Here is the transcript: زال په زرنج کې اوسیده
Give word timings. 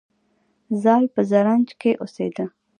زال 0.83 1.03
په 1.13 1.21
زرنج 1.29 1.67
کې 1.81 1.91
اوسیده 2.01 2.45